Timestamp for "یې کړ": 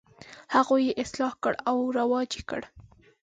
2.37-2.61